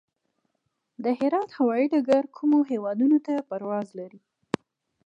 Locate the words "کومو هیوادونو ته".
2.37-3.33